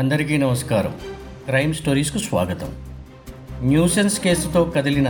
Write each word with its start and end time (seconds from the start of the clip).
అందరికీ 0.00 0.36
నమస్కారం. 0.36 0.92
క్రైమ్ 1.46 1.74
స్టోరీస్కు 1.74 2.18
స్వాగతం. 2.18 2.68
న్యూసెన్స్ 3.62 4.20
కేసుతో 4.20 4.64
కదిలిన 4.76 5.08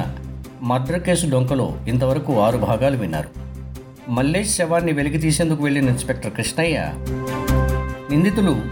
మర్డర్ 0.63 1.03
కేసు 1.03 1.27
డొంకలో 1.27 1.79
ఇంతవరకు 1.89 2.41
ఆరు 2.41 2.59
భాగాలు 2.59 2.97
విన్నారు. 2.97 3.29
మల్లేష్ 4.09 4.55
శవాన్ని 4.57 4.93
వెలికి 4.93 5.19
తీసేందుకు 5.19 5.63
వెళ్ళిన 5.63 5.89
ఇన్స్పెక్టర్ 5.89 6.33
కృష్ణయ్య 6.33 6.79
నిందితులు 8.11 8.63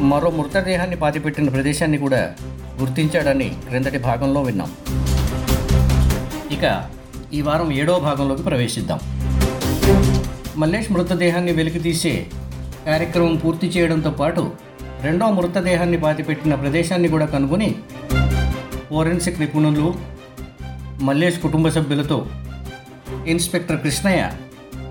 మరో 0.00 0.30
మృతదేహాన్ని 0.30 0.96
పాతిపెట్టిన 0.96 1.48
ప్రదేశాన్ని 1.48 1.98
కూడా 1.98 2.34
గుర్తించాడని 2.80 3.48
క్రిందటి 3.68 3.98
భాగంలో 3.98 4.42
విన్నాం. 4.42 4.72
ఇక 6.50 6.88
ఈ 7.34 7.42
వారం 7.42 7.72
ఏడో 7.72 7.98
భాగంలోకి 7.98 8.42
ప్రవేశిద్దాం. 8.42 8.98
మల్లేష్ 10.56 10.92
మృతదేహాన్ని 10.92 11.52
వెలికి 11.52 11.78
తీసే 11.78 12.26
కార్యక్రమం 12.86 13.36
పూర్తి 13.36 13.66
చేయడంతో 13.66 14.10
పాటు 14.10 14.67
రెండో 15.04 15.30
మృతదేహాన్ని 15.30 15.96
బాతిపెట్టిన 15.96 16.54
ప్రదేశాన్ని 16.54 17.08
కూడా 17.08 17.26
కనుగొని 17.26 17.74
ఫోరెన్సిక్ 18.90 19.40
నిపుణులు 19.40 19.94
మల్లేష్ 21.00 21.42
కుటుంబ 21.42 21.68
సభ్యులతో 21.68 22.26
ఇన్స్పెక్టర్ 23.26 23.82
కృష్ణయ్య 23.82 24.30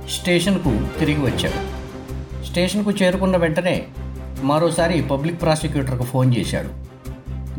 స్టేషన్కు 0.10 0.72
తిరిగి 1.00 1.22
వచ్చాడు 1.22 1.60
స్టేషన్కు 2.46 2.92
చేరుకున్న 2.92 3.38
వెంటనే 3.38 3.88
మరోసారి 4.44 5.02
పబ్లిక్ 5.02 5.42
ప్రాసిక్యూటర్కు 5.42 6.04
ఫోన్ 6.04 6.36
చేశాడు. 6.38 6.70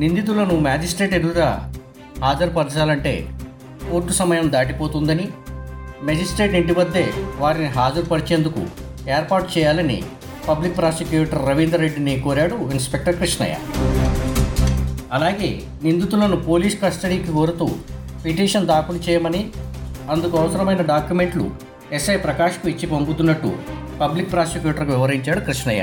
నిందితులను 0.00 0.60
మ్యాజిస్ట్రేట్ 0.60 1.14
ఎదుట 1.14 1.38
హాజరుపరచాలంటే 2.24 3.28
కోర్టు 3.90 4.12
సమయం 4.12 4.52
దాటిపోతుందని 4.52 5.28
మెజిస్ట్రేట్ 6.02 6.54
ఇంటి 6.54 6.72
వద్దే 6.72 7.12
వారిని 7.38 7.68
హాజరుపరిచేందుకు 7.68 8.62
ఏర్పాటు 9.10 9.58
చేయాలని 9.58 10.02
పబ్లిక్ 10.48 10.76
ప్రాసిక్యూటర్ 10.80 11.42
రవీందర్ 11.48 11.82
రెడ్డిని 11.84 12.14
కోరాడు 12.26 12.56
ఇన్స్పెక్టర్ 12.74 13.16
కృష్ణయ్య. 13.20 13.56
అలాగే 15.16 15.50
నిందితులను 15.84 16.36
పోలీస్ 16.48 16.76
కస్టడీకి 16.82 17.30
కోరుతూ 17.38 17.66
పిటిషన్ 18.24 18.68
దాఖలు 18.72 19.00
చేయమని 19.06 19.42
అందుకు 20.14 20.34
అవసరమైన 20.42 20.82
డాక్యుమెంట్లు 20.92 21.44
ఎస్ఐ 21.98 22.16
ప్రకాష్కు 22.26 22.66
ఇచ్చి 22.72 22.86
పంపుతున్నట్టు 22.94 23.50
పబ్లిక్ 24.02 24.32
ప్రాసిక్యూటర్కు 24.34 24.92
వివరించాడు 24.92 25.40
కృష్ణయ్య. 25.48 25.82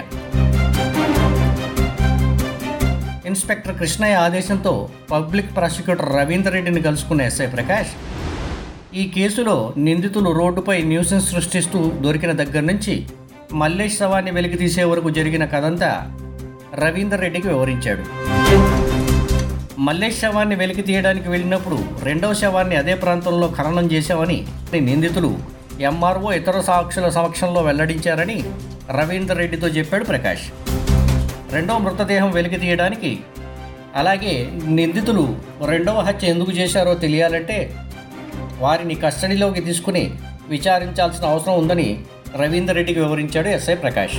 ఇన్స్పెక్టర్ 3.30 3.78
కృష్ణయ్య 3.80 4.18
ఆదేశంతో 4.26 4.74
పబ్లిక్ 5.12 5.52
ప్రాసిక్యూటర్ 5.58 6.12
రవీందర్ 6.18 6.56
రెడ్డిని 6.58 6.82
కలుసుకున్న 6.88 7.22
ఎస్ఐ 7.32 7.48
ప్రకాష్ 7.56 7.94
ఈ 9.02 9.04
కేసులో 9.16 9.56
నిందితులు 9.88 10.30
రోడ్డుపై 10.40 10.78
న్యూసెన్స్ 10.92 11.30
సృష్టిస్తూ 11.34 11.80
దొరికిన 12.06 12.34
దగ్గర 12.42 12.64
నుంచి 12.72 12.94
మల్లేష్ 13.54 13.98
శవాన్ని 13.98 14.32
వెలికి 14.32 14.58
తీసే 14.58 14.84
వరకు 14.84 15.10
జరిగిన 15.10 15.46
కథంతా 15.46 16.12
రవీందర్ 16.74 17.22
రెడ్డికి 17.22 17.48
వివరించాడు. 17.48 18.04
మల్లేష్ 19.80 20.20
శవాన్ని 20.20 20.56
వెలికి 20.56 20.82
తీయడానికి 20.82 21.30
వెళ్ళినప్పుడు 21.30 21.78
రెండవ 22.04 22.34
శవాన్ని 22.34 22.76
అదే 22.76 22.94
ప్రాంతంలో 22.94 23.54
ఖననం 23.58 23.92
చేశామని 23.92 24.48
నిందితులు 24.74 25.38
ఎంఆర్ఓ 25.82 26.32
ఇతర 26.32 26.62
సాక్షుల 26.62 27.10
సమక్షంలో 27.10 27.62
వెల్లడించారని 27.62 28.44
రవీందర్ 28.92 29.38
రెడ్డితో 29.38 29.68
చెప్పాడు 29.68 30.04
ప్రకాష్. 30.04 30.52
రెండవ 31.54 31.78
మృతదేహం 31.78 32.32
వెలికి 32.32 32.58
తీయడానికి 32.58 33.20
అలాగే 33.96 34.52
నిందితులు 34.66 35.36
రెండవ 35.66 36.00
హత్య 36.00 36.28
ఎందుకు 36.28 36.52
చేశారో 36.52 36.94
తెలియాలంటే 36.94 37.76
వారిని 38.60 38.96
కస్టడీలోకి 38.96 39.62
తీసుకుని 39.62 40.12
విచారించాల్సిన 40.50 41.26
అవసరం 41.26 41.58
ఉందని 41.58 42.00
రవీందర్ 42.40 42.76
రెడ్డికి 42.76 43.00
వివరించాడు 43.00 43.50
ఎస్ఐ 43.58 43.76
ప్రకాష్. 43.84 44.16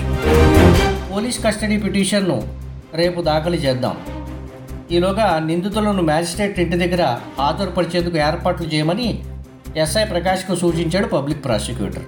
పోలీస్ 1.10 1.38
కస్టడీ 1.44 1.76
పిటిషన్ను 1.76 2.36
రేపు 3.00 3.20
దాఖలు 3.22 3.58
చేద్దాం. 3.64 3.96
ఈలోగా 4.96 5.26
నిందితులను 5.48 6.02
మ్యాజిస్ట్రేట్ 6.10 6.60
ఇంటి 6.64 6.76
దగ్గర 6.76 7.02
హాజరుపరిచేందుకు 7.38 8.16
ఏర్పాట్లు 8.28 8.66
చేయమని 8.74 9.08
ఎస్ఐ 9.82 10.04
ప్రకాష్కు 10.04 10.54
సూచించాడు 10.62 11.06
పబ్లిక్ 11.06 11.44
ప్రాసిక్యూటర్. 11.44 12.06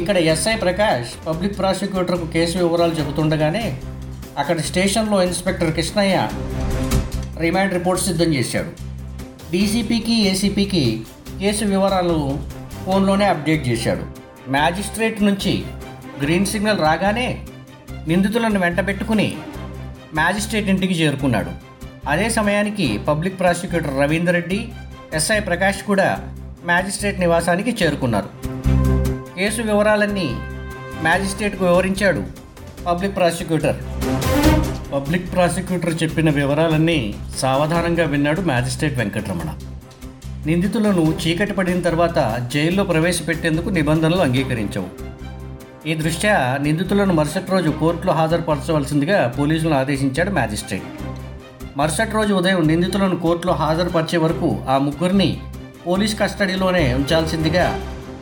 ఇక్కడ 0.00 0.16
ఎస్ఐ 0.32 0.56
ప్రకాష్ 0.56 1.12
పబ్లిక్ 1.26 1.58
ప్రాసిక్యూటర్కు 1.58 2.26
కేసు 2.36 2.56
వివరాలు 2.58 2.94
చెబుతుండగానే 3.00 3.66
అక్కడ 4.38 4.58
స్టేషన్లో 4.70 5.22
ఇన్స్పెక్టర్ 5.22 5.74
కృష్ణయ్య 5.76 6.16
రిమాండ్ 7.40 7.74
రిపోర్ట్ 7.78 8.02
సిద్ధం 8.08 8.30
చేశాడు. 8.34 8.70
డీసీపీకి 9.52 10.16
ఏసీపీకి 10.30 10.84
కేసు 11.40 11.64
వివరాలు 11.64 12.18
ఫోన్లోనే 12.84 13.24
అప్డేట్ 13.24 13.68
చేశాడు. 13.68 14.04
మ్యాజిస్ట్రేట్ 14.50 15.22
నుంచి 15.22 15.52
గ్రీన్ 16.22 16.46
సిగ్నల్ 16.46 16.80
రాగానే 16.80 17.28
నిందితులను 18.08 18.60
వెంటబెట్టుకుని 18.60 19.28
మ్యాజిస్ట్రేట్ 20.14 20.68
ఇంటికి 20.68 20.94
చేరుకున్నాడు. 20.94 21.52
అదే 22.08 22.30
సమయానికి 22.30 22.86
public 23.08 23.40
prosecutor 23.40 24.00
Ravinder 24.00 24.34
Reddy 24.34 24.68
SI 25.14 25.40
Prakash 25.40 25.82
కూడా 25.82 26.08
మ్యాజిస్ట్రేట్ 26.66 27.20
నివాసానికి 27.20 27.72
చేరుకున్నారు. 27.82 28.28
కేసు 29.36 29.62
వివరాలన్నీ 29.62 30.28
మ్యాజిస్ట్రేట్కు 31.02 31.64
వివరించాడు 31.64 32.22
పబ్లిక్ 32.86 33.16
ప్రాసిక్యూటర్. 33.16 33.78
పబ్లిక్ 34.92 35.32
ప్రాసిక్యూటర్ 35.32 36.02
చెప్పిన 36.02 36.30
వివరాలన్నీ 36.30 37.14
సావధానంగా 37.38 38.04
విన్నాడు 38.04 38.40
మ్యాజిస్ట్రేట్ 38.40 38.98
వెంకటరమణ. 38.98 39.50
నిందితులను 40.46 41.14
చీకటి 41.22 41.52
పడిన 41.52 41.80
తర్వాత 41.80 42.48
జైల్లో 42.54 42.84
ప్రవేశపెట్టేందుకు 42.84 43.68
నిబంధనలు 43.68 44.20
అంగీకరించవు. 44.20 44.88
ఈ 45.88 45.94
దృష్ట్యా 45.94 46.58
నిందితులను 46.62 47.14
మరుసటి 47.14 47.50
రోజు 47.50 47.70
కోర్టులో 47.70 48.12
హాజరుపరచవలసిందిగా 48.12 49.34
పోలీసులను 49.38 49.76
ఆదేశించాడు 49.78 50.30
మ్యాజిస్ట్రేట్. 50.30 50.84
మరుసటి 51.76 52.10
రోజు 52.10 52.34
ఉదయం 52.34 52.66
నిందితులను 52.66 53.16
కోర్టులో 53.16 53.52
హాజరుపరిచే 53.52 54.18
వరకు 54.18 54.58
ఆ 54.68 54.78
ముగ్గురిని 54.78 55.40
పోలీస్ 55.86 56.20
కస్టడీలోనే 56.20 56.94
ఉంచాల్సిందిగా 56.94 57.80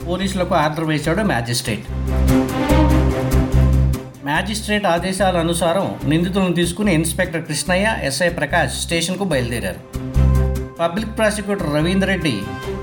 పోలీసులకు 0.08 0.54
ఆర్డర్ 0.54 0.84
వేశాడు 0.84 1.22
మ్యాజిస్ట్రేట్. 1.22 1.84
మ్యాజిస్ట్రేట్ 4.24 4.86
ఆదేశాల 4.86 5.38
అనుసారం 5.38 5.98
నిందితులను 6.04 6.52
తీసుకుని 6.52 6.94
ఇన్స్పెక్టర్ 6.94 7.44
కృష్ణయ్య 7.44 7.96
ఎస్ఐ 8.02 8.28
ప్రకాష్ 8.28 8.72
స్టేషన్కు 8.72 9.24
బయలుదేరారు. 9.24 9.91
Public 10.82 11.12
prosecutor 11.18 11.68
Ravinder 11.74 12.10
Reddy 12.10 12.32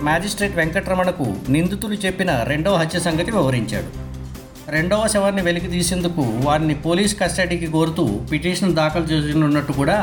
magistrate 0.07 0.53
వెంకటరమణకు 0.59 1.25
నిందితులు 1.53 1.95
చెప్పిన 2.03 2.31
రెండవ 2.51 2.75
హత్య 2.81 2.99
సంగతి 3.07 3.31
వివరించాడు. 3.37 3.89
రెండవ 4.75 5.07
శవాన్ని 5.13 5.41
వెలికి 5.47 5.69
తీసేందుకు 5.73 6.23
వారిని 6.45 6.75
పోలీస్ 6.85 7.13
కస్టడీకి 7.21 7.67
కోరుతూ 7.75 8.05
పిటిషన్ 8.31 8.75
దాఖలు 8.79 9.07
చేసినట్టు 9.11 9.73
కూడా 9.81 9.97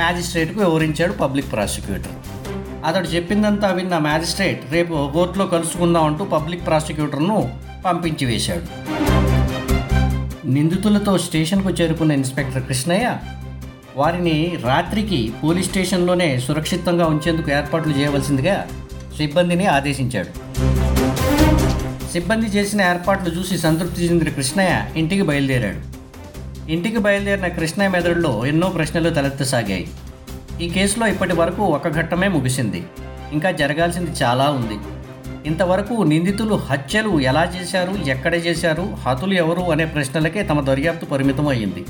మ్యాజిస్ట్రేట్కు 0.00 0.58
వివరించాడు 0.64 1.14
పబ్లిక్ 1.22 1.50
ప్రాసిక్యూటర్. 1.54 2.14
అతడు 2.88 3.08
చెప్పిందంతా 3.14 3.70
విన్న 3.78 3.94
మ్యాజిస్ట్రేట్ 4.08 4.62
రేపు 4.76 4.94
కోర్టులో 5.16 5.46
కలుసుకుందాం 5.54 6.06
అంటూ 6.10 6.26
పబ్లిక్ 6.36 6.66
ప్రాసిక్యూటర్ను 6.68 7.38
పంపించి 7.86 8.26
వేశాడు. 8.32 8.66
నిందితులతో 10.56 11.14
స్టేషన్కు 11.28 11.72
చేరుకున్న 11.80 12.12
ఇన్స్పెక్టర్ 12.20 12.66
కృష్ణయ్య 12.70 13.08
వారిని 14.00 14.36
రాత్రికి 14.64 15.20
పోలీస్ 15.42 15.68
స్టేషన్లోనే 15.68 16.28
సురక్షితంగా 16.46 17.06
ఉంచేందుకు 17.06 17.50
ఏర్పాట్లు 17.58 17.92
చేయవలసిందిగా 17.98 18.56
సిబ్బందిని 19.16 19.66
ఆదేశించాడు. 19.76 20.30
సిబ్బంది 22.12 22.46
చేసిన 22.46 22.80
ఏర్పాట్లు 22.92 23.30
చూసి 23.36 23.56
సంతృప్తి 23.58 24.04
చెందిన 24.04 24.30
కృష్ణయ్య 24.36 24.74
ఇంటికి 25.00 25.24
బయలుదేరాడు. 25.30 25.80
ఇంటికి 26.72 26.98
బయలుదేరిన 26.98 27.48
కృష్ణయ్య 27.58 27.90
మెదడులో 27.90 28.32
ఎన్నో 28.46 28.68
ప్రశ్నలు 28.68 29.10
తలెత్తసాగాయి. 29.10 29.86
ఈ 30.64 30.68
కేసులో 30.68 31.06
ఇప్పటి 31.06 31.34
వరకు 31.34 31.62
ఒక 31.76 31.88
ఘట్టమే 31.98 32.28
ముగిసింది. 32.28 32.80
ఇంకా 33.32 33.50
జరగాల్సింది 33.60 34.12
చాలా 34.22 34.46
ఉంది. 34.58 34.78
ఇంతవరకు 35.48 35.94
నిందితులు 36.02 36.54
హత్యలు 36.70 37.12
ఎలా 37.30 37.44
చేశారు 37.54 37.92
ఎక్కడ 38.14 38.34
చేశారు 38.46 38.84
హతులు 39.04 39.34
ఎవరు 39.34 39.62
అనే 39.74 39.84
ప్రశ్నలకే 39.84 40.42
తమ 40.42 40.60
దర్యాప్తు 40.60 41.06
పరిమితం 41.12 41.46
అయ్యింది 41.48 41.82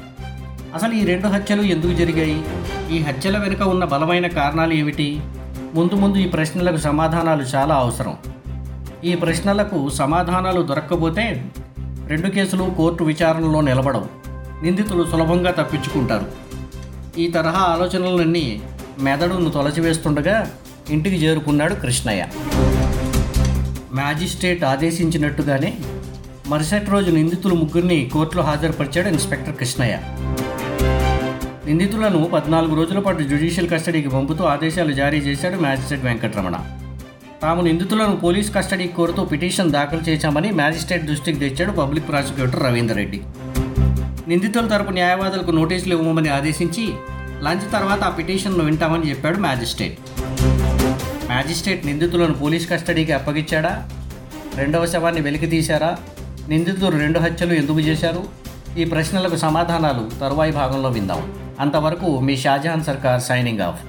అసలు 0.74 0.92
ఈ 0.92 1.04
రెండు 1.04 1.28
హత్యలు 1.28 1.62
ఎందుకు 1.62 1.92
జరిగాయి? 1.92 2.42
ఈ 2.92 2.98
హత్యల 2.98 3.38
వెనుక 3.38 3.62
ఉన్న 3.62 3.84
బలమైన 3.84 4.26
కారణాలు 4.26 4.72
ఏమిటి? 4.72 5.20
ముందు 5.74 5.94
ముందు 5.94 6.18
ఈ 6.18 6.28
ప్రశ్నలకు 6.28 6.76
సమాధానాలు 6.76 7.42
చాలా 7.42 7.74
అవసరం. 7.74 8.16
ఈ 9.04 9.14
ప్రశ్నలకు 9.14 9.88
సమాధానాలు 9.88 10.62
దొరక్కపోతే 10.62 11.44
రెండు 12.06 12.28
కేసులు 12.28 12.74
కోర్టు 12.76 13.04
విచారణలో 13.04 13.60
నిలబడవు. 13.60 14.06
నిందితులు 14.62 15.10
సులభంగా 15.10 15.50
తప్పించుకుంటారు. 15.50 16.26
ఈ 17.18 17.28
తరహా 17.28 17.60
ఆలోచనలన్నీ 17.60 18.62
మెదడును 19.00 19.50
తొలచివేస్తుండగా 19.50 20.50
ఇంటికి 20.90 21.16
చేరుకున్నాడు 21.16 21.74
కృష్ణయ్య. 21.74 22.26
మ్యాజిస్ట్రేట్ 23.94 24.64
ఆదేశించినట్టుగానే 24.64 25.74
మరుసటి 26.46 26.90
రోజు 26.90 27.10
నిందితులు 27.10 27.54
ముగ్గురిని 27.54 28.10
కోర్టులో 28.12 28.42
హాజరుపరిచాడు 28.42 29.08
ఇన్స్పెక్టర్ 29.08 29.56
కృష్ణయ్య. 29.56 29.98
నిందితులను 31.66 32.30
పద్నాలుగు 32.34 32.74
రోజుల 32.74 32.98
పాటు 32.98 33.22
జ్యుడిషియల్ 33.22 33.68
కస్టడీకి 33.70 34.08
పంపుతూ 34.08 34.44
ఆదేశాలు 34.44 34.92
జారీ 34.92 35.18
చేశాడు 35.18 35.56
మ్యాజిస్ట్రేట్ 35.60 36.04
వెంకటరమణ. 36.04 36.56
తాము 37.42 37.62
నిందితులను 37.62 38.16
పోలీస్ 38.16 38.54
కస్టడీకి 38.54 38.92
కోరుతూ 38.92 39.24
పిటిషన్ 39.24 39.70
దాఖలు 39.70 40.00
చేశామని 40.08 40.50
మ్యాజిస్ట్రేట్ 40.50 41.04
దృష్టికి 41.04 41.38
తెచ్చాడు 41.38 41.72
పబ్లిక్ 41.72 42.08
ప్రాసిక్యూటర్ 42.08 42.62
రవీందర్ 42.62 42.96
రెడ్డి. 42.96 43.20
నిందితుల 44.28 44.66
తరపు 44.66 44.90
న్యాయవాదులకు 44.90 45.50
నోటీసులు 45.50 45.94
ఇవ్వమని 45.94 46.28
ఆదేశించి 46.28 46.84
లంచ్ 47.42 47.72
తర్వాత 47.72 48.02
ఆ 48.02 48.08
పిటిషన్ను 48.08 48.64
వింటామని 48.64 49.10
చెప్పాడు 49.10 49.38
మ్యాజిస్ట్రేట్. 49.38 49.98
మ్యాజిస్ట్రేట్ 51.26 51.86
నిందితులను 51.86 52.34
పోలీస్ 52.34 52.70
కస్టడీకి 52.70 53.12
అప్పగించాడా? 53.12 53.88
రెండవ 54.56 54.86
శవాన్ని 54.86 55.20
వెలికి 55.20 55.46
తీశారా? 55.46 55.96
నిందితులు 56.48 56.96
రెండు 56.98 57.18
హత్యలు 57.18 57.54
ఎందుకు 57.54 57.80
చేశారు? 57.80 58.24
ఈ 58.78 58.84
ప్రశ్నలకు 58.84 59.36
సమాధానాలు 59.36 60.10
తరువాయి 60.20 60.52
భాగంలో 60.52 60.88
విందాం. 60.88 61.22
అంతవరకు 61.59 62.09
మీ 62.19 62.35
షాజహాన్ 62.37 62.83
సర్కార్ 62.83 63.21
సైనింగ్ 63.21 63.61
ఆఫ్ 63.61 63.81